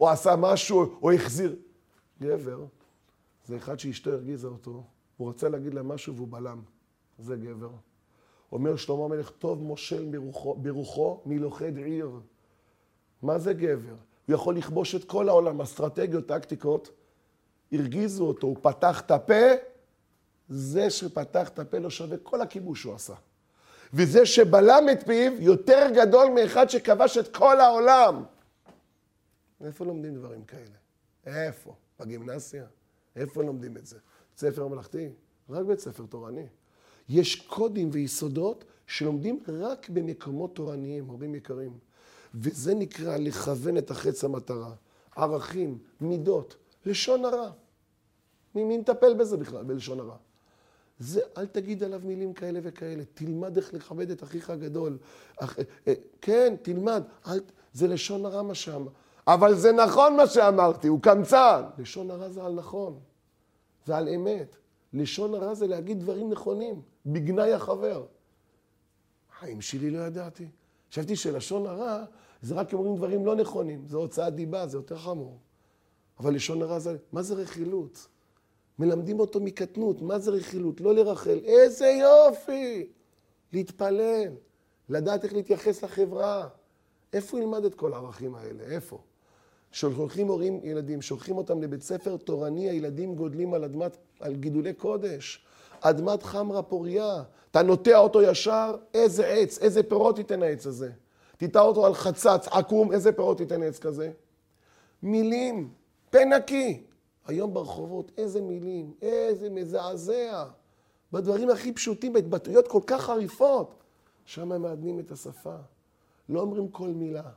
או 0.00 0.08
עשה 0.08 0.36
משהו, 0.36 0.98
או 1.02 1.12
החזיר. 1.12 1.56
גבר 2.20 2.64
זה 3.46 3.56
אחד 3.56 3.78
שאשתו 3.78 4.10
הרגיזה 4.10 4.46
אותו, 4.46 4.84
הוא 5.16 5.28
רוצה 5.28 5.48
להגיד 5.48 5.74
לה 5.74 5.82
משהו 5.82 6.14
והוא 6.14 6.28
בלם. 6.30 6.62
זה 7.18 7.36
גבר. 7.36 7.70
אומר 8.52 8.76
שלמה 8.76 9.04
המלך, 9.04 9.30
טוב 9.30 9.62
מושל 9.62 10.04
ברוחו, 10.10 10.54
ברוחו 10.54 11.20
מלוכד 11.26 11.76
עיר. 11.76 12.10
מה 13.22 13.38
זה 13.38 13.52
גבר? 13.52 13.94
הוא 14.26 14.34
יכול 14.34 14.56
לכבוש 14.56 14.94
את 14.94 15.04
כל 15.04 15.28
העולם, 15.28 15.60
אסטרטגיות, 15.60 16.26
טקטיקות. 16.26 16.90
הרגיזו 17.72 18.24
אותו, 18.24 18.46
הוא 18.46 18.56
פתח 18.62 19.00
את 19.00 19.10
הפה, 19.10 19.67
זה 20.48 20.90
שפתח 20.90 21.48
את 21.48 21.58
הפה 21.58 21.78
לא 21.78 21.90
שווה 21.90 22.16
כל 22.18 22.40
הכיבוש 22.40 22.80
שהוא 22.80 22.94
עשה. 22.94 23.14
וזה 23.92 24.26
שבלם 24.26 24.86
את 24.92 25.06
פיו 25.06 25.32
יותר 25.38 25.86
גדול 25.94 26.28
מאחד 26.34 26.70
שכבש 26.70 27.18
את 27.18 27.36
כל 27.36 27.60
העולם. 27.60 28.24
איפה 29.64 29.84
לומדים 29.84 30.14
דברים 30.14 30.44
כאלה? 30.44 30.76
איפה? 31.26 31.74
בגימנסיה? 32.00 32.64
איפה 33.16 33.42
לומדים 33.42 33.76
את 33.76 33.86
זה? 33.86 33.96
בית 33.96 34.38
ספר 34.38 34.66
ממלכתי? 34.66 35.08
רק 35.50 35.66
בית 35.66 35.80
ספר 35.80 36.06
תורני. 36.06 36.46
יש 37.08 37.36
קודים 37.36 37.88
ויסודות 37.92 38.64
שלומדים 38.86 39.40
רק 39.48 39.88
במקומות 39.88 40.54
תורניים, 40.54 41.06
הורים 41.06 41.34
יקרים. 41.34 41.78
וזה 42.34 42.74
נקרא 42.74 43.16
לכוון 43.16 43.78
את 43.78 43.90
החץ 43.90 44.24
המטרה. 44.24 44.74
ערכים, 45.16 45.78
מידות, 46.00 46.56
לשון 46.86 47.24
הרע. 47.24 47.50
מי, 48.54 48.64
מי 48.64 48.78
מטפל 48.78 49.14
בזה 49.14 49.36
בכלל, 49.36 49.64
בלשון 49.64 50.00
הרע? 50.00 50.16
זה, 50.98 51.20
אל 51.36 51.46
תגיד 51.46 51.82
עליו 51.82 52.00
מילים 52.04 52.32
כאלה 52.32 52.60
וכאלה. 52.62 53.02
תלמד 53.14 53.56
איך 53.56 53.74
לכבד 53.74 54.10
את 54.10 54.22
אחיך 54.22 54.50
הגדול. 54.50 54.98
אח, 55.36 55.58
אה, 55.88 55.94
כן, 56.20 56.54
תלמד. 56.62 57.02
אל, 57.26 57.40
זה 57.72 57.88
לשון 57.88 58.26
הרע 58.26 58.42
מה 58.42 58.54
שאמר. 58.54 58.90
אבל 59.26 59.54
זה 59.54 59.72
נכון 59.72 60.16
מה 60.16 60.26
שאמרתי, 60.26 60.88
הוא 60.88 61.00
קמצן. 61.02 61.62
לשון 61.78 62.10
הרע 62.10 62.28
זה 62.28 62.44
על 62.44 62.52
נכון. 62.52 62.98
זה 63.86 63.96
על 63.96 64.08
אמת. 64.08 64.56
לשון 64.92 65.34
הרע 65.34 65.54
זה 65.54 65.66
להגיד 65.66 66.00
דברים 66.00 66.30
נכונים, 66.30 66.82
בגנאי 67.06 67.52
החבר. 67.52 68.06
חיים 69.40 69.60
שלי 69.60 69.90
לא 69.90 69.98
ידעתי. 69.98 70.48
חשבתי 70.90 71.16
שלשון 71.16 71.66
הרע 71.66 72.04
זה 72.42 72.54
רק 72.54 72.72
אומרים 72.72 72.96
דברים 72.96 73.26
לא 73.26 73.36
נכונים, 73.36 73.84
זה 73.88 73.96
הוצאת 73.96 74.34
דיבה, 74.34 74.66
זה 74.66 74.76
יותר 74.76 74.96
חמור. 74.96 75.38
אבל 76.20 76.34
לשון 76.34 76.62
הרע 76.62 76.78
זה, 76.78 76.96
מה 77.12 77.22
זה 77.22 77.34
רכילות? 77.34 78.08
מלמדים 78.78 79.20
אותו 79.20 79.40
מקטנות, 79.40 80.02
מה 80.02 80.18
זה 80.18 80.30
רכילות? 80.30 80.80
לא 80.80 80.94
לרחל, 80.94 81.38
איזה 81.44 81.86
יופי! 81.86 82.86
להתפלל, 83.52 84.32
לדעת 84.88 85.24
איך 85.24 85.32
להתייחס 85.32 85.82
לחברה. 85.84 86.48
איפה 87.12 87.36
הוא 87.36 87.44
ילמד 87.44 87.64
את 87.64 87.74
כל 87.74 87.92
הערכים 87.92 88.34
האלה? 88.34 88.64
איפה? 88.64 88.98
שולחים 89.72 90.28
הורים 90.28 90.60
ילדים, 90.62 91.02
שולחים 91.02 91.36
אותם 91.36 91.62
לבית 91.62 91.82
ספר 91.82 92.16
תורני, 92.16 92.70
הילדים 92.70 93.14
גודלים 93.14 93.54
על 93.54 93.64
אדמת, 93.64 93.96
על 94.20 94.34
גידולי 94.34 94.72
קודש. 94.72 95.44
אדמת 95.80 96.22
חמרה 96.22 96.62
פוריה. 96.62 97.22
אתה 97.50 97.62
נוטע 97.62 97.98
אותו 97.98 98.22
ישר, 98.22 98.76
איזה 98.94 99.26
עץ, 99.26 99.58
איזה 99.58 99.82
פירות 99.82 100.18
ייתן 100.18 100.42
העץ 100.42 100.66
הזה. 100.66 100.90
תיטע 101.36 101.60
אותו 101.60 101.86
על 101.86 101.94
חצץ 101.94 102.48
עקום, 102.50 102.92
איזה 102.92 103.12
פירות 103.12 103.40
ייתן 103.40 103.62
עץ 103.62 103.78
כזה? 103.78 104.10
מילים, 105.02 105.70
פה 106.10 106.24
נקי. 106.24 106.82
היום 107.28 107.54
ברחובות, 107.54 108.12
איזה 108.16 108.40
מילים, 108.42 108.94
איזה 109.02 109.50
מזעזע. 109.50 110.44
בדברים 111.12 111.50
הכי 111.50 111.72
פשוטים, 111.72 112.12
בהתבטאויות 112.12 112.68
כל 112.68 112.80
כך 112.86 113.02
חריפות. 113.02 113.74
שם 114.24 114.52
הם 114.52 114.62
מעדנים 114.62 115.00
את 115.00 115.12
השפה. 115.12 115.56
לא 116.28 116.40
אומרים 116.40 116.68
כל 116.68 116.88
מילה. 116.88 117.30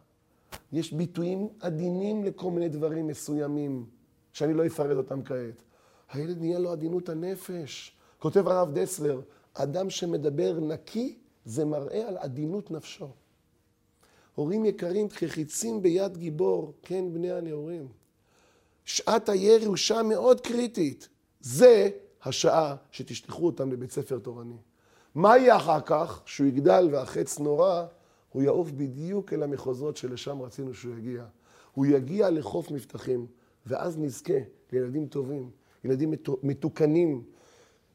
יש 0.71 0.93
ביטויים 0.93 1.47
עדינים 1.59 2.23
לכל 2.23 2.51
מיני 2.51 2.69
דברים 2.69 3.07
מסוימים, 3.07 3.85
שאני 4.33 4.53
לא 4.53 4.65
אפרט 4.65 4.97
אותם 4.97 5.23
כעת. 5.23 5.63
הילד 6.11 6.39
נהיה 6.39 6.59
לו 6.59 6.71
עדינות 6.71 7.09
הנפש. 7.09 7.95
כותב 8.19 8.47
הרב 8.47 8.73
דסלר, 8.73 9.21
אדם 9.53 9.89
שמדבר 9.89 10.59
נקי, 10.59 11.17
זה 11.45 11.65
מראה 11.65 12.07
על 12.07 12.17
עדינות 12.17 12.71
נפשו. 12.71 13.07
הורים 14.35 14.65
יקרים, 14.65 15.09
כחיצים 15.09 15.81
ביד 15.81 16.17
גיבור, 16.17 16.73
כן 16.81 17.13
בני 17.13 17.31
הנאורים. 17.31 17.87
שעת 18.85 19.29
הירי 19.29 19.65
הוא 19.65 19.75
שעה 19.75 20.03
מאוד 20.03 20.41
קריטית. 20.41 21.09
זה 21.39 21.89
השעה 22.23 22.75
שתשלחו 22.91 23.45
אותם 23.45 23.71
לבית 23.71 23.91
ספר 23.91 24.19
תורני. 24.19 24.57
מה 25.15 25.37
יהיה 25.37 25.55
אחר 25.55 25.81
כך, 25.81 26.21
שהוא 26.25 26.47
יגדל 26.47 26.89
והחץ 26.91 27.39
נורא, 27.39 27.85
הוא 28.29 28.43
יעוף 28.43 28.71
בדיוק 28.71 29.33
אל 29.33 29.43
המחוזות 29.43 29.97
שלשם 29.97 30.41
רצינו 30.41 30.73
שהוא 30.73 30.95
יגיע. 30.95 31.25
הוא 31.73 31.85
יגיע 31.85 32.29
לחוף 32.29 32.71
מבטחים, 32.71 33.25
ואז 33.65 33.97
נזכה 33.97 34.33
לילדים 34.71 35.07
טובים, 35.07 35.49
ילדים 35.83 36.13
מתוקנים, 36.43 37.23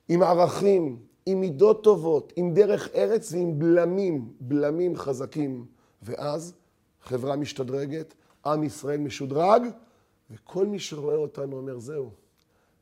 עם 0.09 0.23
ערכים, 0.23 0.99
עם 1.27 1.41
מידות 1.41 1.85
טובות, 1.85 2.33
עם 2.37 2.55
דרך 2.55 2.89
ארץ 2.95 3.33
ועם 3.33 3.59
בלמים, 3.59 4.33
בלמים 4.41 4.97
חזקים. 4.97 5.67
ואז 6.03 6.55
חברה 7.03 7.37
משתדרגת, 7.37 8.15
עם 8.47 8.65
ישראל 8.65 9.01
משודרג, 9.01 9.63
וכל 10.31 10.67
מי 10.67 10.79
שרואה 10.79 11.17
אותנו 11.17 11.57
אומר, 11.57 11.79
זהו, 11.79 12.11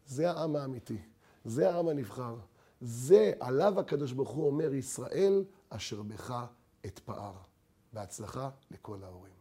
זה 0.07 0.31
העם 0.31 0.57
האמיתי, 0.57 0.99
זה 1.45 1.71
העם 1.71 1.89
הנבחר. 1.89 2.37
זה, 2.81 3.33
עליו 3.41 3.81
הקדוש 3.81 4.13
ברוך 4.13 4.31
הוא 4.31 4.47
אומר, 4.47 4.75
ישראל 4.75 5.45
אשר 5.71 6.03
בך 6.03 6.35
אתפאר. 6.87 7.33
בהצלחה 7.95 8.51
לכל 8.71 9.03
ההורים. 9.03 9.34